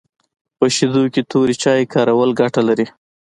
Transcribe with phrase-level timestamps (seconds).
[0.57, 2.85] په شیدو کي توري چای کارول ګټه لري